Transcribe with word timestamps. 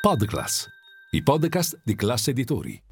Podclass, 0.00 0.66
i 1.10 1.22
podcast 1.22 1.78
di 1.84 1.94
classe 1.94 2.30
editori. 2.30 2.82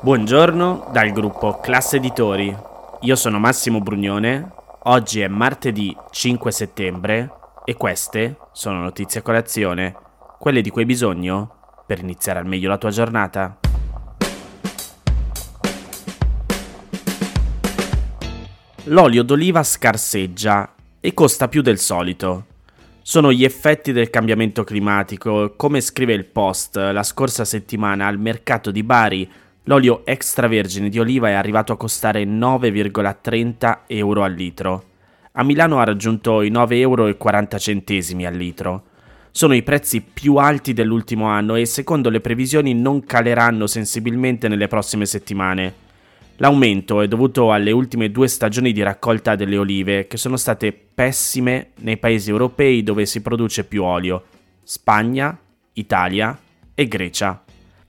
Buongiorno 0.00 0.88
dal 0.90 1.12
gruppo 1.12 1.60
Classe 1.60 1.98
Editori. 1.98 2.52
Io 3.02 3.14
sono 3.14 3.38
Massimo 3.38 3.78
Brugnone. 3.78 4.52
Oggi 4.86 5.20
è 5.20 5.28
martedì 5.28 5.96
5 6.10 6.50
settembre 6.50 7.30
e 7.64 7.76
queste 7.76 8.36
sono 8.50 8.80
notizie 8.80 9.20
a 9.20 9.22
colazione, 9.22 9.94
quelle 10.40 10.62
di 10.62 10.70
cui 10.70 10.80
hai 10.80 10.88
bisogno 10.88 11.84
per 11.86 12.00
iniziare 12.00 12.40
al 12.40 12.46
meglio 12.46 12.68
la 12.68 12.78
tua 12.78 12.90
giornata. 12.90 13.60
L'olio 18.88 19.22
d'oliva 19.22 19.62
scarseggia 19.62 20.74
e 21.00 21.14
costa 21.14 21.48
più 21.48 21.62
del 21.62 21.78
solito. 21.78 22.44
Sono 23.00 23.32
gli 23.32 23.42
effetti 23.42 23.92
del 23.92 24.10
cambiamento 24.10 24.62
climatico. 24.62 25.54
Come 25.56 25.80
scrive 25.80 26.12
il 26.12 26.26
Post, 26.26 26.76
la 26.76 27.02
scorsa 27.02 27.46
settimana 27.46 28.06
al 28.06 28.18
mercato 28.18 28.70
di 28.70 28.82
Bari 28.82 29.30
l'olio 29.64 30.04
extravergine 30.04 30.90
di 30.90 30.98
oliva 30.98 31.30
è 31.30 31.32
arrivato 31.32 31.72
a 31.72 31.78
costare 31.78 32.24
9,30 32.24 33.78
euro 33.86 34.22
al 34.22 34.34
litro. 34.34 34.84
A 35.32 35.42
Milano 35.44 35.78
ha 35.80 35.84
raggiunto 35.84 36.42
i 36.42 36.50
9,40 36.50 36.76
euro 36.76 37.06
al 37.06 38.34
litro. 38.34 38.82
Sono 39.30 39.54
i 39.54 39.62
prezzi 39.62 40.02
più 40.02 40.36
alti 40.36 40.74
dell'ultimo 40.74 41.24
anno 41.24 41.54
e 41.54 41.64
secondo 41.64 42.10
le 42.10 42.20
previsioni 42.20 42.74
non 42.74 43.02
caleranno 43.02 43.66
sensibilmente 43.66 44.46
nelle 44.46 44.68
prossime 44.68 45.06
settimane. 45.06 45.83
L'aumento 46.38 47.00
è 47.00 47.06
dovuto 47.06 47.52
alle 47.52 47.70
ultime 47.70 48.10
due 48.10 48.26
stagioni 48.26 48.72
di 48.72 48.82
raccolta 48.82 49.36
delle 49.36 49.56
olive, 49.56 50.08
che 50.08 50.16
sono 50.16 50.36
state 50.36 50.72
pessime 50.72 51.70
nei 51.80 51.96
paesi 51.96 52.30
europei 52.30 52.82
dove 52.82 53.06
si 53.06 53.22
produce 53.22 53.62
più 53.64 53.84
olio, 53.84 54.24
Spagna, 54.64 55.38
Italia 55.74 56.36
e 56.74 56.88
Grecia. 56.88 57.44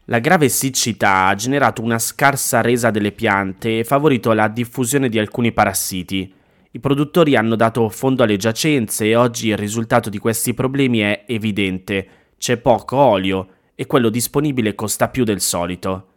La 0.05 0.19
grave 0.19 0.49
siccità 0.49 1.25
ha 1.25 1.33
generato 1.33 1.81
una 1.81 1.97
scarsa 1.97 2.61
resa 2.61 2.91
delle 2.91 3.11
piante 3.11 3.79
e 3.79 3.83
favorito 3.83 4.31
la 4.33 4.47
diffusione 4.47 5.09
di 5.09 5.17
alcuni 5.17 5.51
parassiti. 5.51 6.31
I 6.69 6.79
produttori 6.79 7.35
hanno 7.35 7.55
dato 7.55 7.89
fondo 7.89 8.21
alle 8.21 8.37
giacenze 8.37 9.05
e 9.05 9.15
oggi 9.15 9.47
il 9.47 9.57
risultato 9.57 10.11
di 10.11 10.19
questi 10.19 10.53
problemi 10.53 10.99
è 10.99 11.23
evidente. 11.25 12.07
C'è 12.37 12.57
poco 12.57 12.97
olio 12.97 13.47
e 13.73 13.87
quello 13.87 14.09
disponibile 14.09 14.75
costa 14.75 15.07
più 15.07 15.23
del 15.23 15.41
solito. 15.41 16.09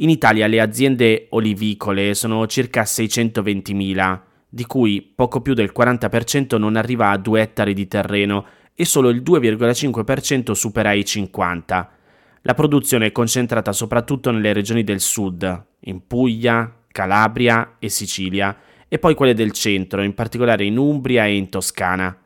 In 0.00 0.10
Italia 0.10 0.46
le 0.46 0.60
aziende 0.60 1.26
olivicole 1.30 2.14
sono 2.14 2.46
circa 2.46 2.82
620.000, 2.82 4.20
di 4.48 4.64
cui 4.64 5.02
poco 5.02 5.40
più 5.40 5.54
del 5.54 5.72
40% 5.76 6.56
non 6.56 6.76
arriva 6.76 7.10
a 7.10 7.16
2 7.16 7.40
ettari 7.40 7.74
di 7.74 7.88
terreno 7.88 8.46
e 8.76 8.84
solo 8.84 9.08
il 9.08 9.22
2,5% 9.22 10.52
supera 10.52 10.92
i 10.92 11.04
50. 11.04 11.90
La 12.42 12.54
produzione 12.54 13.06
è 13.06 13.12
concentrata 13.12 13.72
soprattutto 13.72 14.30
nelle 14.30 14.52
regioni 14.52 14.84
del 14.84 15.00
sud, 15.00 15.64
in 15.80 16.06
Puglia, 16.06 16.72
Calabria 16.86 17.74
e 17.80 17.88
Sicilia, 17.88 18.56
e 18.86 19.00
poi 19.00 19.16
quelle 19.16 19.34
del 19.34 19.50
centro, 19.50 20.02
in 20.02 20.14
particolare 20.14 20.64
in 20.64 20.76
Umbria 20.76 21.26
e 21.26 21.34
in 21.34 21.48
Toscana. 21.48 22.16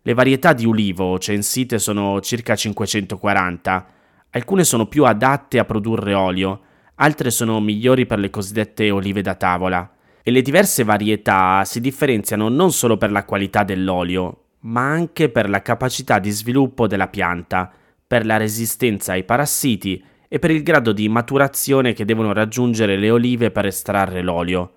Le 0.00 0.14
varietà 0.14 0.52
di 0.52 0.64
ulivo 0.64 1.18
censite 1.18 1.80
sono 1.80 2.20
circa 2.20 2.54
540. 2.54 3.86
Alcune 4.30 4.62
sono 4.62 4.86
più 4.86 5.04
adatte 5.04 5.58
a 5.58 5.64
produrre 5.64 6.14
olio, 6.14 6.60
altre 6.96 7.30
sono 7.30 7.60
migliori 7.60 8.06
per 8.06 8.18
le 8.18 8.30
cosiddette 8.30 8.90
olive 8.90 9.22
da 9.22 9.34
tavola. 9.34 9.90
E 10.22 10.30
le 10.30 10.42
diverse 10.42 10.84
varietà 10.84 11.64
si 11.64 11.80
differenziano 11.80 12.48
non 12.48 12.72
solo 12.72 12.96
per 12.96 13.12
la 13.12 13.24
qualità 13.24 13.62
dell'olio, 13.62 14.46
ma 14.60 14.90
anche 14.90 15.28
per 15.28 15.48
la 15.48 15.62
capacità 15.62 16.18
di 16.18 16.30
sviluppo 16.30 16.86
della 16.86 17.08
pianta, 17.08 17.72
per 18.06 18.26
la 18.26 18.36
resistenza 18.36 19.12
ai 19.12 19.24
parassiti 19.24 20.02
e 20.28 20.38
per 20.38 20.50
il 20.50 20.62
grado 20.62 20.92
di 20.92 21.08
maturazione 21.08 21.92
che 21.92 22.04
devono 22.04 22.32
raggiungere 22.32 22.96
le 22.96 23.10
olive 23.10 23.50
per 23.50 23.66
estrarre 23.66 24.22
l'olio. 24.22 24.72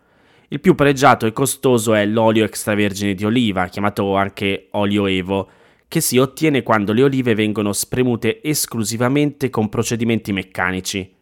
Il 0.50 0.60
più 0.60 0.76
pregiato 0.76 1.26
e 1.26 1.32
costoso 1.32 1.94
è 1.94 2.06
l'olio 2.06 2.44
extravergine 2.44 3.14
di 3.14 3.26
oliva, 3.26 3.68
chiamato 3.68 4.16
anche 4.16 4.68
olio 4.72 5.06
Evo, 5.06 5.50
che 5.88 6.02
si 6.02 6.18
ottiene 6.18 6.62
quando 6.64 6.94
le 6.94 7.04
olive 7.04 7.34
vengono 7.34 7.74
spremute 7.74 8.42
esclusivamente 8.44 9.50
con 9.50 9.70
procedimenti 9.70 10.32
meccanici. 10.32 11.18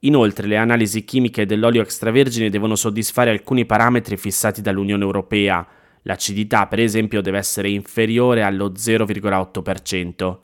Inoltre 0.00 0.46
le 0.46 0.56
analisi 0.56 1.04
chimiche 1.04 1.44
dell'olio 1.44 1.82
extravergine 1.82 2.50
devono 2.50 2.76
soddisfare 2.76 3.30
alcuni 3.30 3.66
parametri 3.66 4.16
fissati 4.16 4.62
dall'Unione 4.62 5.02
Europea. 5.02 5.66
L'acidità, 6.02 6.66
per 6.66 6.78
esempio, 6.78 7.20
deve 7.20 7.38
essere 7.38 7.68
inferiore 7.70 8.42
allo 8.42 8.70
0,8%. 8.70 10.38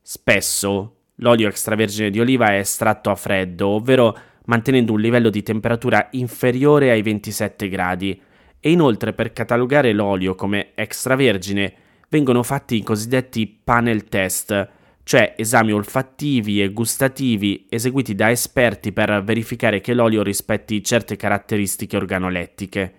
Spesso 0.00 0.96
l'olio 1.16 1.48
extravergine 1.48 2.08
di 2.08 2.18
oliva 2.18 2.48
è 2.48 2.58
estratto 2.58 3.10
a 3.10 3.14
freddo, 3.14 3.68
ovvero 3.68 4.16
mantenendo 4.46 4.94
un 4.94 5.00
livello 5.00 5.28
di 5.28 5.42
temperatura 5.42 6.08
inferiore 6.12 6.90
ai 6.90 7.02
27 7.02 7.68
gradi, 7.68 8.18
e 8.60 8.70
inoltre 8.70 9.12
per 9.12 9.34
catalogare 9.34 9.92
l'olio 9.92 10.34
come 10.34 10.70
extravergine 10.74 11.74
vengono 12.08 12.42
fatti 12.42 12.76
i 12.76 12.82
cosiddetti 12.82 13.46
panel 13.62 14.04
test, 14.04 14.68
cioè 15.08 15.32
esami 15.38 15.72
olfattivi 15.72 16.60
e 16.60 16.70
gustativi 16.70 17.64
eseguiti 17.70 18.14
da 18.14 18.30
esperti 18.30 18.92
per 18.92 19.22
verificare 19.24 19.80
che 19.80 19.94
l'olio 19.94 20.22
rispetti 20.22 20.84
certe 20.84 21.16
caratteristiche 21.16 21.96
organolettiche. 21.96 22.94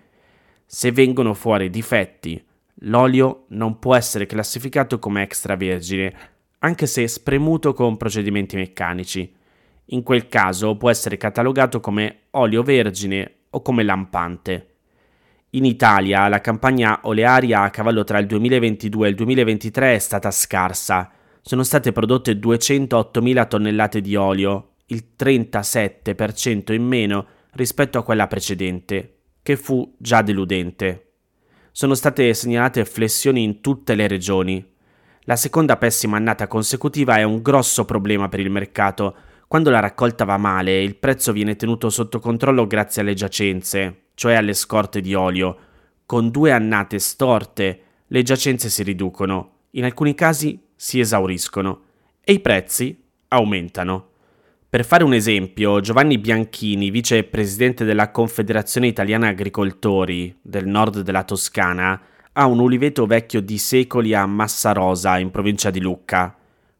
Se 0.66 0.90
vengono 0.90 1.34
fuori 1.34 1.70
difetti, 1.70 2.44
l'olio 2.86 3.44
non 3.50 3.78
può 3.78 3.94
essere 3.94 4.26
classificato 4.26 4.98
come 4.98 5.22
extravergine, 5.22 6.12
anche 6.58 6.86
se 6.86 7.06
spremuto 7.06 7.74
con 7.74 7.96
procedimenti 7.96 8.56
meccanici. 8.56 9.32
In 9.90 10.02
quel 10.02 10.26
caso 10.26 10.76
può 10.76 10.90
essere 10.90 11.16
catalogato 11.16 11.78
come 11.78 12.22
olio 12.30 12.64
vergine 12.64 13.34
o 13.50 13.62
come 13.62 13.84
lampante. 13.84 14.66
In 15.50 15.64
Italia 15.64 16.26
la 16.26 16.40
campagna 16.40 16.98
olearia 17.02 17.60
a 17.60 17.70
cavallo 17.70 18.02
tra 18.02 18.18
il 18.18 18.26
2022 18.26 19.06
e 19.06 19.10
il 19.10 19.14
2023 19.14 19.94
è 19.94 19.98
stata 20.00 20.32
scarsa, 20.32 21.12
sono 21.42 21.62
state 21.62 21.92
prodotte 21.92 22.32
208.000 22.32 23.48
tonnellate 23.48 24.00
di 24.00 24.14
olio, 24.14 24.74
il 24.86 25.04
37% 25.18 26.72
in 26.72 26.84
meno 26.84 27.26
rispetto 27.52 27.98
a 27.98 28.02
quella 28.02 28.26
precedente, 28.26 29.18
che 29.42 29.56
fu 29.56 29.94
già 29.98 30.22
deludente. 30.22 31.12
Sono 31.72 31.94
state 31.94 32.34
segnalate 32.34 32.84
flessioni 32.84 33.42
in 33.42 33.60
tutte 33.60 33.94
le 33.94 34.06
regioni. 34.06 34.64
La 35.24 35.36
seconda 35.36 35.76
pessima 35.76 36.16
annata 36.16 36.46
consecutiva 36.46 37.16
è 37.16 37.22
un 37.22 37.40
grosso 37.40 37.84
problema 37.84 38.28
per 38.28 38.40
il 38.40 38.50
mercato. 38.50 39.14
Quando 39.46 39.70
la 39.70 39.80
raccolta 39.80 40.24
va 40.24 40.36
male, 40.36 40.82
il 40.82 40.96
prezzo 40.96 41.32
viene 41.32 41.56
tenuto 41.56 41.88
sotto 41.90 42.18
controllo 42.18 42.66
grazie 42.66 43.02
alle 43.02 43.14
giacenze, 43.14 44.06
cioè 44.14 44.34
alle 44.34 44.54
scorte 44.54 45.00
di 45.00 45.14
olio. 45.14 45.56
Con 46.06 46.30
due 46.30 46.52
annate 46.52 46.98
storte, 46.98 47.82
le 48.06 48.22
giacenze 48.22 48.68
si 48.68 48.82
riducono. 48.82 49.58
In 49.72 49.84
alcuni 49.84 50.14
casi 50.14 50.60
si 50.82 50.98
esauriscono 50.98 51.82
e 52.24 52.32
i 52.32 52.40
prezzi 52.40 52.98
aumentano. 53.28 54.12
Per 54.66 54.82
fare 54.86 55.04
un 55.04 55.12
esempio, 55.12 55.78
Giovanni 55.80 56.16
Bianchini, 56.16 56.88
vicepresidente 56.88 57.84
della 57.84 58.10
Confederazione 58.10 58.86
Italiana 58.86 59.28
Agricoltori 59.28 60.34
del 60.40 60.66
nord 60.66 61.00
della 61.00 61.24
Toscana, 61.24 62.00
ha 62.32 62.46
un 62.46 62.60
uliveto 62.60 63.04
vecchio 63.04 63.42
di 63.42 63.58
secoli 63.58 64.14
a 64.14 64.24
Massarosa, 64.24 65.18
in 65.18 65.30
provincia 65.30 65.68
di 65.68 65.82
Lucca. 65.82 66.34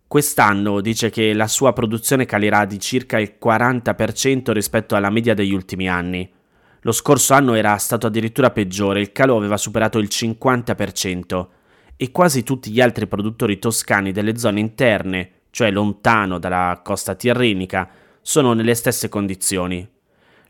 Quest'anno 0.07 0.81
dice 0.81 1.11
che 1.11 1.35
la 1.35 1.47
sua 1.47 1.75
produzione 1.75 2.25
calerà 2.25 2.65
di 2.65 2.81
circa 2.81 3.19
il 3.19 3.35
40% 3.39 4.51
rispetto 4.53 4.97
alla 4.97 5.11
media 5.11 5.35
degli 5.35 5.53
ultimi 5.53 5.91
anni. 5.91 6.27
Lo 6.81 6.93
scorso 6.93 7.35
anno 7.35 7.53
era 7.53 7.77
stato 7.77 8.07
addirittura 8.07 8.51
peggiore, 8.51 9.03
il 9.03 9.13
calo 9.13 9.37
aveva 9.37 9.59
superato 9.59 9.99
il 9.99 10.09
50% 10.11 11.47
e 12.03 12.13
quasi 12.13 12.45
tutti 12.45 12.71
gli 12.71 12.81
altri 12.81 13.07
produttori 13.07 13.59
toscani 13.59 14.11
delle 14.11 14.39
zone 14.39 14.59
interne, 14.59 15.33
cioè 15.51 15.71
lontano 15.71 16.39
dalla 16.39 16.81
costa 16.83 17.15
tirrenica, 17.15 17.91
sono 18.23 18.55
nelle 18.55 18.75
stesse 18.75 19.11
condizioni. 19.11 19.87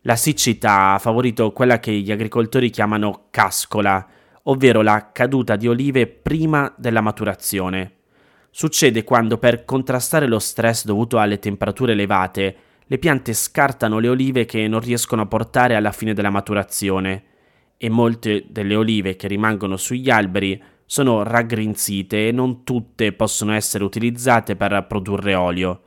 La 0.03 0.15
siccità 0.15 0.93
ha 0.93 0.99
favorito 1.01 1.51
quella 1.51 1.81
che 1.81 1.91
gli 1.91 2.13
agricoltori 2.13 2.71
chiamano 2.71 3.25
cascola, 3.31 4.07
ovvero 4.45 4.81
la 4.83 5.11
caduta 5.11 5.57
di 5.57 5.67
olive 5.67 6.07
prima 6.07 6.73
della 6.77 7.01
maturazione. 7.01 7.95
Succede 8.53 9.03
quando 9.03 9.37
per 9.37 9.65
contrastare 9.65 10.29
lo 10.29 10.39
stress 10.39 10.85
dovuto 10.85 11.19
alle 11.19 11.41
temperature 11.41 11.91
elevate, 11.91 12.57
le 12.87 12.99
piante 12.99 13.33
scartano 13.33 13.99
le 13.99 14.09
olive 14.09 14.45
che 14.45 14.69
non 14.69 14.79
riescono 14.79 15.23
a 15.23 15.27
portare 15.27 15.75
alla 15.75 15.91
fine 15.91 16.15
della 16.15 16.31
maturazione 16.31 17.25
e 17.77 17.89
molte 17.89 18.45
delle 18.49 18.77
olive 18.77 19.17
che 19.17 19.27
rimangono 19.27 19.77
sugli 19.77 20.11
alberi 20.11 20.63
sono 20.91 21.23
raggrinzite 21.23 22.27
e 22.27 22.33
non 22.33 22.65
tutte 22.65 23.13
possono 23.13 23.53
essere 23.53 23.85
utilizzate 23.85 24.57
per 24.57 24.87
produrre 24.89 25.37
olio. 25.37 25.83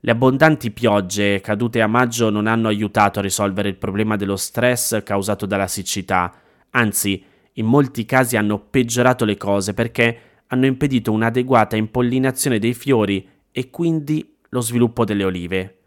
Le 0.00 0.10
abbondanti 0.12 0.70
piogge 0.70 1.42
cadute 1.42 1.82
a 1.82 1.86
maggio 1.86 2.30
non 2.30 2.46
hanno 2.46 2.68
aiutato 2.68 3.18
a 3.18 3.22
risolvere 3.22 3.68
il 3.68 3.76
problema 3.76 4.16
dello 4.16 4.36
stress 4.36 5.02
causato 5.02 5.44
dalla 5.44 5.66
siccità, 5.66 6.32
anzi, 6.70 7.22
in 7.52 7.66
molti 7.66 8.06
casi 8.06 8.38
hanno 8.38 8.58
peggiorato 8.58 9.26
le 9.26 9.36
cose 9.36 9.74
perché 9.74 10.20
hanno 10.46 10.64
impedito 10.64 11.12
un'adeguata 11.12 11.76
impollinazione 11.76 12.58
dei 12.58 12.72
fiori 12.72 13.28
e 13.52 13.68
quindi 13.68 14.38
lo 14.48 14.62
sviluppo 14.62 15.04
delle 15.04 15.24
olive. 15.24 15.80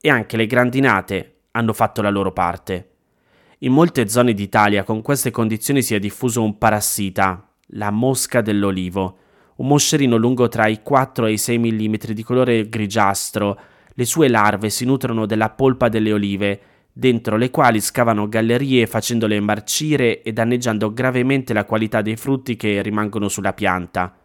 E 0.00 0.08
anche 0.10 0.36
le 0.36 0.46
grandinate 0.46 1.38
hanno 1.50 1.72
fatto 1.72 2.02
la 2.02 2.10
loro 2.10 2.30
parte. 2.30 2.90
In 3.58 3.72
molte 3.72 4.08
zone 4.08 4.32
d'Italia 4.32 4.84
con 4.84 5.02
queste 5.02 5.32
condizioni 5.32 5.82
si 5.82 5.96
è 5.96 5.98
diffuso 5.98 6.40
un 6.40 6.56
parassita, 6.56 7.45
la 7.70 7.90
mosca 7.90 8.40
dell'olivo, 8.40 9.18
un 9.56 9.66
moscerino 9.66 10.16
lungo 10.16 10.48
tra 10.48 10.66
i 10.66 10.82
4 10.82 11.26
e 11.26 11.32
i 11.32 11.38
6 11.38 11.58
mm 11.58 11.94
di 12.12 12.22
colore 12.22 12.68
grigiastro. 12.68 13.58
Le 13.94 14.04
sue 14.04 14.28
larve 14.28 14.70
si 14.70 14.84
nutrono 14.84 15.26
della 15.26 15.50
polpa 15.50 15.88
delle 15.88 16.12
olive, 16.12 16.60
dentro 16.92 17.36
le 17.36 17.50
quali 17.50 17.80
scavano 17.80 18.28
gallerie 18.28 18.86
facendole 18.86 19.38
marcire 19.40 20.22
e 20.22 20.32
danneggiando 20.32 20.92
gravemente 20.92 21.52
la 21.52 21.64
qualità 21.64 22.02
dei 22.02 22.16
frutti 22.16 22.56
che 22.56 22.82
rimangono 22.82 23.28
sulla 23.28 23.52
pianta. 23.52 24.18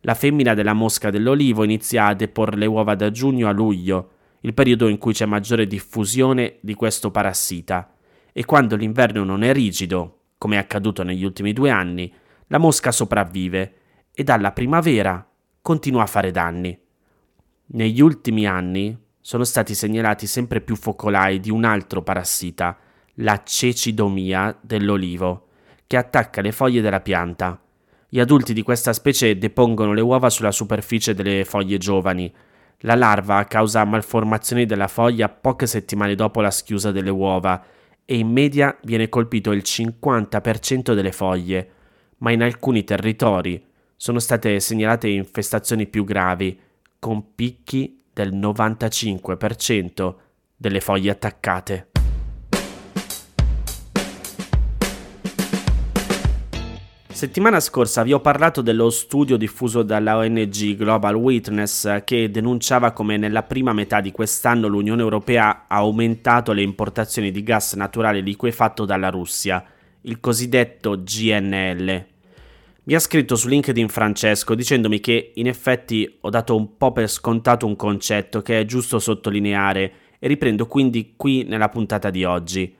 La 0.00 0.14
femmina 0.14 0.54
della 0.54 0.72
mosca 0.72 1.10
dell'olivo 1.10 1.64
inizia 1.64 2.06
a 2.06 2.14
deporre 2.14 2.56
le 2.56 2.66
uova 2.66 2.94
da 2.94 3.10
giugno 3.10 3.48
a 3.48 3.52
luglio, 3.52 4.10
il 4.40 4.54
periodo 4.54 4.88
in 4.88 4.98
cui 4.98 5.12
c'è 5.12 5.26
maggiore 5.26 5.66
diffusione 5.66 6.58
di 6.60 6.74
questo 6.74 7.10
parassita, 7.10 7.92
e 8.32 8.44
quando 8.44 8.76
l'inverno 8.76 9.24
non 9.24 9.42
è 9.42 9.52
rigido, 9.52 10.20
come 10.38 10.56
è 10.56 10.58
accaduto 10.58 11.02
negli 11.02 11.24
ultimi 11.24 11.52
due 11.52 11.70
anni, 11.70 12.12
la 12.48 12.58
mosca 12.58 12.92
sopravvive 12.92 13.74
e 14.12 14.22
dalla 14.22 14.52
primavera 14.52 15.26
continua 15.60 16.02
a 16.02 16.06
fare 16.06 16.30
danni. 16.30 16.78
Negli 17.66 18.00
ultimi 18.00 18.46
anni 18.46 18.96
sono 19.20 19.44
stati 19.44 19.74
segnalati 19.74 20.26
sempre 20.26 20.60
più 20.60 20.76
focolai 20.76 21.40
di 21.40 21.50
un 21.50 21.64
altro 21.64 22.02
parassita, 22.02 22.78
la 23.14 23.42
cecidomia 23.42 24.56
dell'olivo, 24.60 25.48
che 25.86 25.96
attacca 25.96 26.40
le 26.40 26.52
foglie 26.52 26.80
della 26.80 27.00
pianta. 27.00 27.60
Gli 28.08 28.20
adulti 28.20 28.52
di 28.52 28.62
questa 28.62 28.92
specie 28.92 29.36
depongono 29.36 29.92
le 29.92 30.00
uova 30.00 30.30
sulla 30.30 30.52
superficie 30.52 31.14
delle 31.14 31.44
foglie 31.44 31.78
giovani. 31.78 32.32
La 32.80 32.94
larva 32.94 33.44
causa 33.46 33.84
malformazioni 33.84 34.64
della 34.64 34.86
foglia 34.86 35.28
poche 35.28 35.66
settimane 35.66 36.14
dopo 36.14 36.40
la 36.40 36.52
schiusa 36.52 36.92
delle 36.92 37.10
uova 37.10 37.64
e 38.04 38.16
in 38.16 38.30
media 38.30 38.78
viene 38.84 39.08
colpito 39.08 39.50
il 39.50 39.62
50% 39.64 40.94
delle 40.94 41.10
foglie, 41.10 41.70
ma 42.18 42.32
in 42.32 42.42
alcuni 42.42 42.84
territori 42.84 43.64
sono 43.96 44.18
state 44.18 44.60
segnalate 44.60 45.08
infestazioni 45.08 45.86
più 45.86 46.04
gravi, 46.04 46.58
con 46.98 47.34
picchi 47.34 48.02
del 48.12 48.34
95% 48.34 50.14
delle 50.56 50.80
foglie 50.80 51.10
attaccate. 51.10 51.88
Settimana 57.16 57.60
scorsa 57.60 58.02
vi 58.02 58.12
ho 58.12 58.20
parlato 58.20 58.60
dello 58.60 58.90
studio 58.90 59.38
diffuso 59.38 59.82
dalla 59.82 60.18
ONG 60.18 60.76
Global 60.76 61.14
Witness 61.14 62.04
che 62.04 62.30
denunciava 62.30 62.92
come 62.92 63.16
nella 63.16 63.42
prima 63.42 63.72
metà 63.72 64.02
di 64.02 64.12
quest'anno 64.12 64.66
l'Unione 64.66 65.00
Europea 65.00 65.64
ha 65.66 65.76
aumentato 65.76 66.52
le 66.52 66.60
importazioni 66.60 67.30
di 67.30 67.42
gas 67.42 67.72
naturale 67.72 68.20
liquefatto 68.20 68.84
dalla 68.84 69.08
Russia, 69.08 69.64
il 70.06 70.20
cosiddetto 70.20 71.02
GNL. 71.02 72.06
Mi 72.84 72.94
ha 72.94 72.98
scritto 73.00 73.34
su 73.34 73.48
LinkedIn 73.48 73.88
Francesco 73.88 74.54
dicendomi 74.54 75.00
che 75.00 75.32
in 75.34 75.48
effetti 75.48 76.18
ho 76.20 76.30
dato 76.30 76.54
un 76.54 76.76
po' 76.76 76.92
per 76.92 77.08
scontato 77.08 77.66
un 77.66 77.74
concetto 77.74 78.42
che 78.42 78.60
è 78.60 78.64
giusto 78.64 79.00
sottolineare 79.00 79.92
e 80.18 80.28
riprendo 80.28 80.66
quindi 80.66 81.14
qui 81.16 81.42
nella 81.42 81.68
puntata 81.68 82.10
di 82.10 82.24
oggi. 82.24 82.74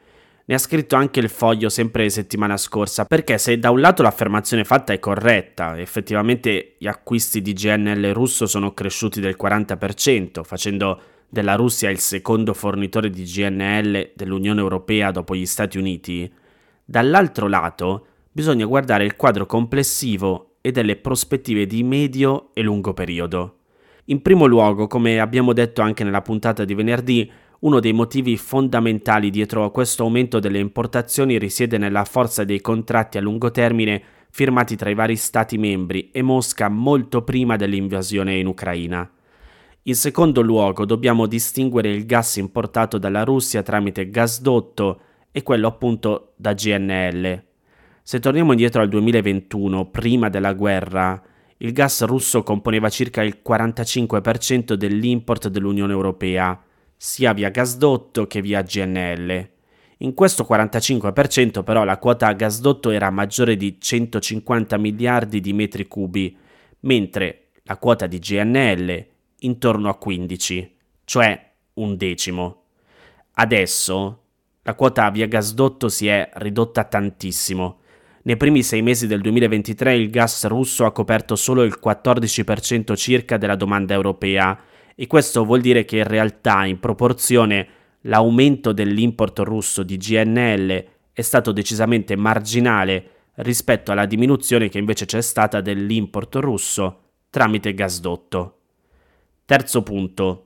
Ne 0.49 0.55
ha 0.55 0.59
scritto 0.59 0.95
anche 0.95 1.19
il 1.19 1.29
foglio 1.29 1.69
sempre 1.69 2.09
settimana 2.09 2.57
scorsa, 2.57 3.05
perché 3.05 3.37
se 3.37 3.59
da 3.59 3.71
un 3.71 3.81
lato 3.81 4.05
l'affermazione 4.05 4.63
fatta 4.63 4.93
è 4.93 5.01
corretta, 5.01 5.77
effettivamente 5.77 6.77
gli 6.79 6.87
acquisti 6.87 7.43
di 7.43 7.53
GNL 7.53 8.13
russo 8.13 8.47
sono 8.47 8.73
cresciuti 8.73 9.19
del 9.19 9.37
40%, 9.37 10.45
facendo 10.45 11.01
della 11.29 11.57
Russia 11.57 11.91
il 11.91 11.99
secondo 11.99 12.55
fornitore 12.55 13.11
di 13.11 13.25
GNL 13.25 14.13
dell'Unione 14.15 14.61
Europea 14.61 15.11
dopo 15.11 15.35
gli 15.35 15.47
Stati 15.47 15.79
Uniti, 15.79 16.33
dall'altro 16.87 17.49
lato 17.49 18.07
bisogna 18.31 18.65
guardare 18.65 19.05
il 19.05 19.17
quadro 19.17 19.45
complessivo 19.45 20.57
e 20.61 20.71
delle 20.71 20.97
prospettive 20.97 21.67
di 21.67 21.83
medio 21.83 22.51
e 22.55 22.63
lungo 22.63 22.95
periodo. 22.95 23.57
In 24.07 24.23
primo 24.23 24.47
luogo, 24.47 24.87
come 24.87 25.19
abbiamo 25.19 25.53
detto 25.53 25.83
anche 25.83 26.05
nella 26.05 26.23
puntata 26.23 26.65
di 26.65 26.75
venerdì, 26.75 27.31
uno 27.61 27.81
dei 27.81 27.93
motivi 27.93 28.37
fondamentali 28.37 29.31
dietro 29.31 29.65
a 29.65 29.71
questo 29.73 30.05
aumento 30.05 30.39
delle 30.39 30.59
importazioni 30.59 31.39
risiede 31.39 31.77
nella 31.77 32.05
forza 32.05 32.45
dei 32.45 32.61
contratti 32.61 33.19
a 33.19 33.21
lungo 33.21 33.51
termine 33.51 34.03
firmati 34.31 34.77
tra 34.77 34.91
i 34.91 34.95
vari 34.95 35.17
Stati 35.17 35.59
membri 35.59 36.11
e 36.13 36.23
Mosca 36.23 36.69
molto 36.69 37.23
prima 37.23 37.57
dell'invasione 37.57 38.37
in 38.37 38.47
Ucraina. 38.47 39.11
In 39.83 39.95
secondo 39.95 40.43
luogo 40.43 40.85
dobbiamo 40.85 41.27
distinguere 41.27 41.91
il 41.91 42.07
gas 42.07 42.37
importato 42.37 42.99
dalla 42.99 43.25
Russia 43.25 43.63
tramite 43.63 44.11
gasdotto 44.11 45.01
e 45.37 45.43
quello 45.43 45.67
appunto 45.67 46.33
da 46.37 46.55
GNL. 46.55 47.43
Se 48.03 48.21
torniamo 48.21 48.53
indietro 48.53 48.81
al 48.81 48.89
2021, 48.89 49.91
prima 49.91 50.31
della 50.31 50.55
guerra, 50.55 51.23
il 51.59 51.73
gas 51.73 52.03
russo 52.05 52.43
componeva 52.43 52.89
circa 52.89 53.23
il 53.23 53.43
45% 53.47 54.73
dell'import 54.73 55.49
dell'Unione 55.49 55.93
Europea, 55.93 56.59
sia 56.97 57.35
via 57.35 57.51
gasdotto 57.51 58.27
che 58.27 58.41
via 58.41 58.63
GNL. 58.63 59.51
In 59.99 60.15
questo 60.15 60.47
45% 60.49 61.63
però 61.63 61.85
la 61.85 61.99
quota 61.99 62.29
a 62.29 62.33
gasdotto 62.33 62.89
era 62.89 63.11
maggiore 63.11 63.59
di 63.59 63.77
150 63.79 64.79
miliardi 64.79 65.41
di 65.43 65.53
metri 65.53 65.87
cubi, 65.87 66.35
mentre 66.81 67.49
la 67.65 67.77
quota 67.77 68.07
di 68.07 68.19
GNL 68.19 69.07
intorno 69.41 69.91
a 69.91 69.99
15, 69.99 70.77
cioè 71.05 71.53
un 71.75 71.95
decimo. 71.99 72.63
Adesso 73.33 74.21
la 74.67 74.75
quota 74.75 75.09
via 75.11 75.29
gasdotto 75.29 75.89
si 75.89 76.09
è 76.09 76.29
ridotta 76.35 76.83
tantissimo. 76.83 77.79
Nei 78.23 78.37
primi 78.37 78.65
sei 78.65 78.83
mesi 78.83 79.07
del 79.07 79.21
2023 79.21 79.95
il 79.95 80.11
gas 80.11 80.45
russo 80.47 80.85
ha 80.85 80.91
coperto 80.91 81.37
solo 81.37 81.63
il 81.63 81.79
14% 81.81 82.97
circa 82.97 83.37
della 83.37 83.55
domanda 83.55 83.95
europea 83.95 84.59
e 84.97 85.07
questo 85.07 85.45
vuol 85.45 85.61
dire 85.61 85.85
che 85.85 85.99
in 85.99 86.09
realtà 86.09 86.65
in 86.65 86.81
proporzione 86.81 87.69
l'aumento 88.03 88.73
dell'import 88.73 89.39
russo 89.39 89.85
di 89.85 89.97
GNL 89.99 90.85
è 91.13 91.23
stato 91.23 91.53
decisamente 91.53 92.17
marginale 92.17 93.11
rispetto 93.35 93.93
alla 93.93 94.07
diminuzione 94.07 94.69
che 94.69 94.79
invece 94.79 95.05
c'è 95.05 95.21
stata 95.21 95.61
dell'import 95.61 96.35
russo 96.37 97.03
tramite 97.31 97.73
gasdotto. 97.73 98.59
Terzo 99.45 99.85
punto. 99.85 100.46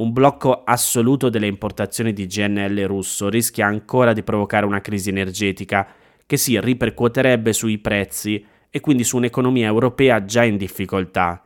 Un 0.00 0.12
blocco 0.12 0.62
assoluto 0.64 1.28
delle 1.28 1.46
importazioni 1.46 2.14
di 2.14 2.26
GNL 2.26 2.86
russo 2.86 3.28
rischia 3.28 3.66
ancora 3.66 4.14
di 4.14 4.22
provocare 4.22 4.64
una 4.64 4.80
crisi 4.80 5.10
energetica 5.10 5.86
che 6.24 6.38
si 6.38 6.58
ripercuoterebbe 6.58 7.52
sui 7.52 7.76
prezzi 7.76 8.42
e 8.70 8.80
quindi 8.80 9.04
su 9.04 9.18
un'economia 9.18 9.66
europea 9.66 10.24
già 10.24 10.42
in 10.42 10.56
difficoltà. 10.56 11.44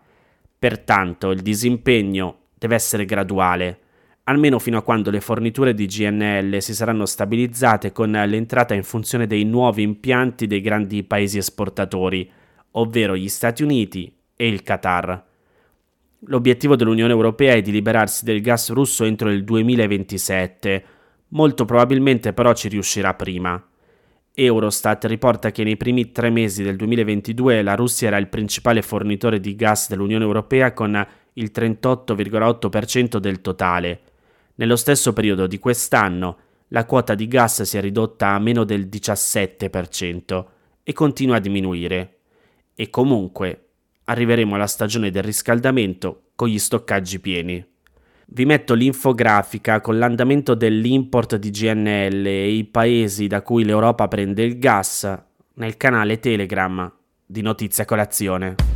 Pertanto 0.56 1.32
il 1.32 1.40
disimpegno 1.40 2.42
deve 2.56 2.76
essere 2.76 3.04
graduale, 3.04 3.80
almeno 4.24 4.60
fino 4.60 4.78
a 4.78 4.82
quando 4.82 5.10
le 5.10 5.20
forniture 5.20 5.74
di 5.74 5.86
GNL 5.86 6.62
si 6.62 6.74
saranno 6.74 7.06
stabilizzate 7.06 7.90
con 7.90 8.12
l'entrata 8.12 8.72
in 8.72 8.84
funzione 8.84 9.26
dei 9.26 9.42
nuovi 9.42 9.82
impianti 9.82 10.46
dei 10.46 10.60
grandi 10.60 11.02
paesi 11.02 11.38
esportatori, 11.38 12.30
ovvero 12.72 13.16
gli 13.16 13.28
Stati 13.28 13.64
Uniti 13.64 14.16
e 14.36 14.46
il 14.46 14.62
Qatar. 14.62 15.32
L'obiettivo 16.26 16.74
dell'Unione 16.74 17.12
Europea 17.12 17.54
è 17.54 17.62
di 17.62 17.70
liberarsi 17.70 18.24
del 18.24 18.40
gas 18.40 18.70
russo 18.70 19.04
entro 19.04 19.30
il 19.30 19.44
2027, 19.44 20.84
molto 21.28 21.64
probabilmente 21.64 22.32
però 22.32 22.54
ci 22.54 22.68
riuscirà 22.68 23.14
prima. 23.14 23.62
Eurostat 24.32 25.04
riporta 25.04 25.50
che 25.50 25.64
nei 25.64 25.76
primi 25.76 26.12
tre 26.12 26.30
mesi 26.30 26.62
del 26.62 26.76
2022 26.76 27.62
la 27.62 27.74
Russia 27.74 28.08
era 28.08 28.16
il 28.16 28.28
principale 28.28 28.82
fornitore 28.82 29.38
di 29.38 29.54
gas 29.54 29.88
dell'Unione 29.88 30.24
Europea 30.24 30.72
con 30.72 31.06
il 31.34 31.50
38,8% 31.54 33.18
del 33.18 33.40
totale. 33.40 34.00
Nello 34.56 34.76
stesso 34.76 35.12
periodo 35.12 35.46
di 35.46 35.58
quest'anno 35.58 36.38
la 36.68 36.86
quota 36.86 37.14
di 37.14 37.28
gas 37.28 37.62
si 37.62 37.76
è 37.76 37.80
ridotta 37.80 38.30
a 38.30 38.38
meno 38.38 38.64
del 38.64 38.86
17% 38.86 40.44
e 40.82 40.92
continua 40.92 41.36
a 41.36 41.40
diminuire. 41.40 42.16
E 42.74 42.90
comunque 42.90 43.63
arriveremo 44.04 44.54
alla 44.54 44.66
stagione 44.66 45.10
del 45.10 45.22
riscaldamento 45.22 46.30
con 46.34 46.48
gli 46.48 46.58
stoccaggi 46.58 47.20
pieni. 47.20 47.64
Vi 48.26 48.44
metto 48.46 48.74
l'infografica 48.74 49.80
con 49.80 49.98
l'andamento 49.98 50.54
dell'import 50.54 51.36
di 51.36 51.50
GNL 51.50 52.26
e 52.26 52.50
i 52.50 52.64
paesi 52.64 53.26
da 53.26 53.42
cui 53.42 53.64
l'Europa 53.64 54.08
prende 54.08 54.42
il 54.42 54.58
gas 54.58 55.10
nel 55.54 55.76
canale 55.76 56.18
Telegram 56.18 56.90
di 57.26 57.42
Notizia 57.42 57.84
Colazione. 57.84 58.73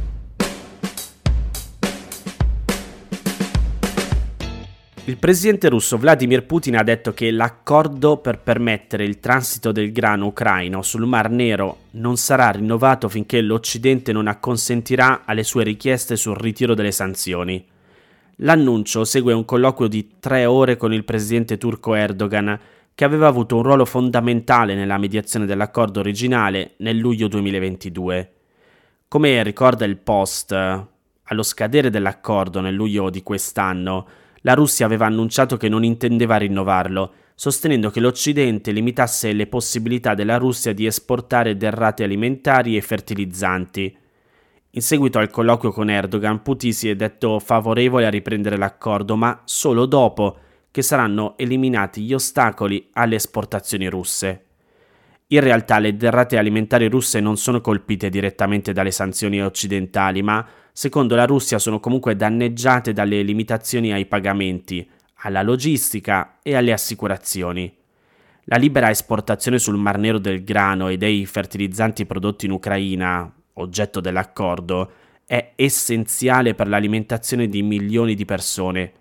Il 5.09 5.17
presidente 5.17 5.71
russo 5.71 5.97
Vladimir 5.97 6.45
Putin 6.45 6.77
ha 6.77 6.83
detto 6.83 7.15
che 7.15 7.31
l'accordo 7.31 8.19
per 8.19 8.41
permettere 8.41 9.05
il 9.05 9.21
transito 9.21 9.73
del 9.73 9.91
grano 9.91 10.27
ucraino 10.27 10.83
sul 10.83 11.07
Mar 11.07 11.31
Nero 11.31 11.85
non 11.93 12.19
sarà 12.19 12.51
rinnovato 12.51 13.09
finché 13.09 13.41
l'Occidente 13.41 14.13
non 14.13 14.27
acconsentirà 14.27 15.23
alle 15.25 15.45
sue 15.45 15.65
richieste 15.65 16.15
sul 16.15 16.37
ritiro 16.37 16.75
delle 16.75 16.93
sanzioni. 16.93 17.67
L'annuncio 18.41 19.07
segue 19.07 19.33
un 19.33 19.47
colloquio 19.47 19.89
di 19.89 20.17
tre 20.21 20.45
ore 20.45 20.77
con 20.77 20.93
il 20.93 21.05
presidente 21.05 21.57
turco 21.57 21.95
Erdogan, 21.95 22.61
che 22.95 23.05
aveva 23.07 23.29
avuto 23.29 23.57
un 23.57 23.63
ruolo 23.63 23.87
fondamentale 23.87 24.75
nella 24.75 24.99
mediazione 24.99 25.47
dell'accordo 25.47 26.01
originale 26.01 26.75
nel 26.81 26.99
luglio 26.99 27.29
2022. 27.29 28.33
Come 29.09 29.43
ricorda 29.43 29.87
il 29.87 29.97
Post, 29.97 30.53
allo 30.53 31.43
scadere 31.43 31.89
dell'accordo 31.89 32.61
nel 32.61 32.75
luglio 32.75 33.09
di 33.09 33.23
quest'anno, 33.23 34.07
la 34.43 34.55
Russia 34.55 34.87
aveva 34.87 35.07
annunciato 35.07 35.57
che 35.57 35.69
non 35.69 35.85
intendeva 35.85 36.37
rinnovarlo, 36.37 37.13
sostenendo 37.35 37.91
che 37.91 38.01
l'Occidente 38.01 38.73
limitasse 38.73 39.33
le 39.33 39.47
possibilità 39.47 40.15
della 40.15 40.39
Russia 40.39 40.73
di 40.73 40.87
esportare 40.87 41.57
derrate 41.57 42.05
alimentari 42.05 42.77
e 42.77 42.81
fertilizzanti. 42.81 43.97
In 44.71 44.83
seguito 44.83 45.19
al 45.19 45.31
colloquio 45.31 45.73
con 45.73 45.91
Erdogan, 45.91 46.43
Putin 46.43 46.73
si 46.73 46.89
è 46.89 46.95
detto 46.95 47.39
favorevole 47.39 48.07
a 48.07 48.11
riprendere 48.11 48.57
l'accordo, 48.57 49.17
ma 49.17 49.41
solo 49.45 49.87
dopo 49.87 50.39
che 50.71 50.83
saranno 50.83 51.37
eliminati 51.39 52.03
gli 52.03 52.13
ostacoli 52.13 52.89
alle 52.93 53.17
esportazioni 53.17 53.89
russe. 53.89 54.45
In 55.29 55.41
realtà 55.41 55.79
le 55.79 55.97
derrate 55.97 56.39
alimentari 56.39 56.89
russe 56.89 57.21
non 57.21 57.37
sono 57.37 57.61
colpite 57.61 58.09
direttamente 58.09 58.73
dalle 58.73 58.91
sanzioni 58.91 59.43
occidentali, 59.43 60.23
ma 60.23 60.47
secondo 60.79 61.17
la 61.17 61.25
Russia 61.25 61.59
sono 61.59 61.81
comunque 61.81 62.15
danneggiate 62.15 62.93
dalle 62.93 63.23
limitazioni 63.23 63.93
ai 63.93 64.07
pagamenti, 64.07 64.89
alla 65.23 65.43
logistica 65.43 66.39
e 66.41 66.55
alle 66.55 66.73
assicurazioni. 66.73 67.75
La 68.45 68.59
libera 68.59 68.89
esportazione 68.89 69.59
sul 69.59 69.77
Mar 69.77 69.99
Nero 69.99 70.19
del 70.19 70.45
grano 70.45 70.87
e 70.87 70.97
dei 70.97 71.27
fertilizzanti 71.27 72.07
prodotti 72.07 72.47
in 72.47 72.53
Ucraina, 72.53 73.29
oggetto 73.55 73.99
dell'accordo, 73.99 74.93
è 75.27 75.55
essenziale 75.57 76.55
per 76.55 76.69
l'alimentazione 76.69 77.49
di 77.49 77.61
milioni 77.65 78.15
di 78.15 78.25
persone. 78.25 78.93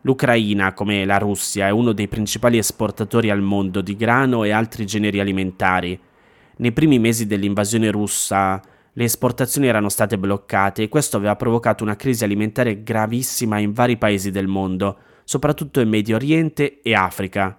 L'Ucraina, 0.00 0.72
come 0.72 1.04
la 1.04 1.18
Russia, 1.18 1.66
è 1.66 1.70
uno 1.70 1.92
dei 1.92 2.08
principali 2.08 2.56
esportatori 2.56 3.28
al 3.28 3.42
mondo 3.42 3.82
di 3.82 3.96
grano 3.96 4.44
e 4.44 4.50
altri 4.50 4.86
generi 4.86 5.20
alimentari. 5.20 6.00
Nei 6.56 6.72
primi 6.72 6.98
mesi 6.98 7.26
dell'invasione 7.26 7.90
russa 7.90 8.62
le 8.92 9.04
esportazioni 9.04 9.66
erano 9.66 9.88
state 9.88 10.18
bloccate 10.18 10.82
e 10.82 10.88
questo 10.88 11.16
aveva 11.16 11.36
provocato 11.36 11.84
una 11.84 11.96
crisi 11.96 12.24
alimentare 12.24 12.82
gravissima 12.82 13.58
in 13.58 13.72
vari 13.72 13.96
paesi 13.96 14.30
del 14.30 14.46
mondo, 14.46 14.98
soprattutto 15.24 15.80
in 15.80 15.88
Medio 15.88 16.16
Oriente 16.16 16.80
e 16.80 16.94
Africa. 16.94 17.58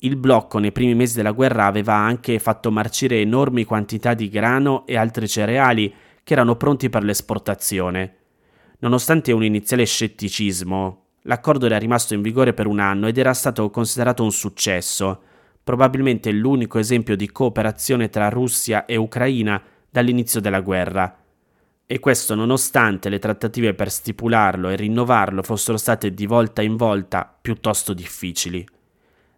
Il 0.00 0.16
blocco 0.16 0.58
nei 0.58 0.72
primi 0.72 0.94
mesi 0.94 1.16
della 1.16 1.32
guerra 1.32 1.66
aveva 1.66 1.94
anche 1.94 2.38
fatto 2.38 2.70
marcire 2.70 3.20
enormi 3.20 3.64
quantità 3.64 4.14
di 4.14 4.28
grano 4.28 4.86
e 4.86 4.96
altri 4.96 5.26
cereali 5.26 5.92
che 6.22 6.32
erano 6.34 6.56
pronti 6.56 6.88
per 6.88 7.02
l'esportazione. 7.02 8.16
Nonostante 8.80 9.32
un 9.32 9.42
iniziale 9.42 9.84
scetticismo, 9.84 11.06
l'accordo 11.22 11.66
era 11.66 11.78
rimasto 11.78 12.14
in 12.14 12.22
vigore 12.22 12.52
per 12.52 12.66
un 12.66 12.78
anno 12.78 13.08
ed 13.08 13.18
era 13.18 13.32
stato 13.32 13.70
considerato 13.70 14.22
un 14.22 14.30
successo, 14.30 15.22
probabilmente 15.64 16.30
l'unico 16.30 16.78
esempio 16.78 17.16
di 17.16 17.32
cooperazione 17.32 18.08
tra 18.08 18.28
Russia 18.28 18.84
e 18.84 18.96
Ucraina 18.96 19.60
dall'inizio 19.98 20.40
della 20.40 20.60
guerra. 20.60 21.16
E 21.84 21.98
questo 21.98 22.34
nonostante 22.34 23.08
le 23.08 23.18
trattative 23.18 23.74
per 23.74 23.90
stipularlo 23.90 24.68
e 24.68 24.76
rinnovarlo 24.76 25.42
fossero 25.42 25.76
state 25.76 26.12
di 26.14 26.26
volta 26.26 26.62
in 26.62 26.76
volta 26.76 27.36
piuttosto 27.40 27.92
difficili. 27.94 28.66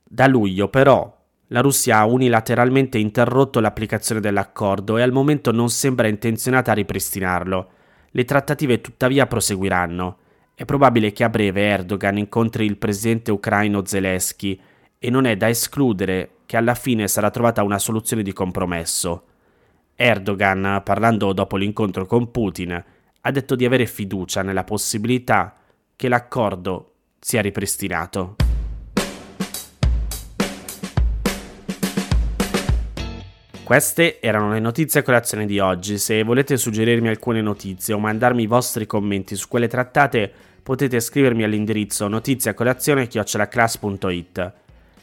Da 0.03 0.27
luglio 0.27 0.69
però 0.69 1.17
la 1.49 1.61
Russia 1.61 1.99
ha 1.99 2.05
unilateralmente 2.05 2.99
interrotto 2.99 3.61
l'applicazione 3.61 4.21
dell'accordo 4.21 4.99
e 4.99 5.03
al 5.03 5.13
momento 5.13 5.51
non 5.51 5.71
sembra 5.71 6.09
intenzionata 6.09 6.73
a 6.73 6.75
ripristinarlo. 6.75 7.71
Le 8.11 8.25
trattative 8.25 8.81
tuttavia 8.81 9.27
proseguiranno. 9.27 10.19
È 10.55 10.65
probabile 10.65 11.13
che 11.13 11.25
a 11.25 11.29
breve 11.29 11.63
Erdogan 11.63 12.19
incontri 12.19 12.67
il 12.67 12.77
presidente 12.77 13.31
ucraino 13.31 13.85
Zelensky 13.85 14.61
e 14.99 15.11
non 15.11 15.25
è 15.25 15.37
da 15.37 15.49
escludere 15.49 16.31
che 16.47 16.57
alla 16.57 16.75
fine 16.75 17.09
sarà 17.09 17.31
trovata 17.31 17.63
una 17.63 17.79
soluzione 17.79 18.23
di 18.23 18.33
compromesso. 18.33 19.25
Erdogan, 20.03 20.81
parlando 20.83 21.35
dopo 21.35 21.59
l'incontro 21.59 22.07
con 22.07 22.31
Putin, 22.31 22.83
ha 23.21 23.31
detto 23.31 23.55
di 23.55 23.67
avere 23.67 23.85
fiducia 23.85 24.41
nella 24.41 24.65
possibilità 24.65 25.55
che 25.95 26.09
l'accordo 26.09 26.95
sia 27.19 27.43
ripristinato. 27.43 28.37
Queste 33.63 34.23
erano 34.23 34.53
le 34.53 34.61
notizie 34.61 35.01
a 35.01 35.03
colazione 35.03 35.45
di 35.45 35.59
oggi. 35.59 35.99
Se 35.99 36.23
volete 36.23 36.57
suggerirmi 36.57 37.09
alcune 37.09 37.43
notizie 37.43 37.93
o 37.93 37.99
mandarmi 37.99 38.45
i 38.45 38.47
vostri 38.47 38.87
commenti 38.87 39.37
su 39.37 39.49
quelle 39.49 39.69
trattate, 39.69 40.33
potete 40.63 40.99
scrivermi 40.99 41.43
all'indirizzo 41.43 42.09
notiziacolazione.it. 42.09 44.53